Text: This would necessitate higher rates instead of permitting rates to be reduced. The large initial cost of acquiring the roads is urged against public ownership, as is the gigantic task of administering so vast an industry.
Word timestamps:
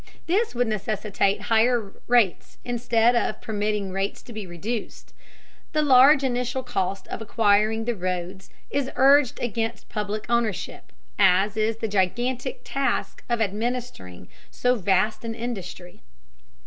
This 0.25 0.55
would 0.55 0.65
necessitate 0.65 1.41
higher 1.41 1.93
rates 2.07 2.57
instead 2.65 3.15
of 3.15 3.39
permitting 3.39 3.91
rates 3.91 4.23
to 4.23 4.33
be 4.33 4.47
reduced. 4.47 5.13
The 5.73 5.83
large 5.83 6.23
initial 6.23 6.63
cost 6.63 7.07
of 7.09 7.21
acquiring 7.21 7.85
the 7.85 7.93
roads 7.95 8.49
is 8.71 8.89
urged 8.95 9.39
against 9.41 9.89
public 9.89 10.25
ownership, 10.27 10.91
as 11.19 11.55
is 11.55 11.77
the 11.77 11.87
gigantic 11.87 12.61
task 12.63 13.23
of 13.29 13.41
administering 13.41 14.27
so 14.49 14.73
vast 14.73 15.23
an 15.23 15.35
industry. 15.35 16.01